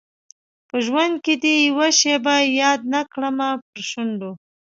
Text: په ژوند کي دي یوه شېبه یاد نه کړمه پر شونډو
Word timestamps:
په 0.69 0.75
ژوند 0.85 1.13
کي 1.25 1.33
دي 1.43 1.55
یوه 1.67 1.87
شېبه 1.99 2.35
یاد 2.61 2.79
نه 2.93 3.01
کړمه 3.11 3.49
پر 3.67 3.79
شونډو 3.89 4.31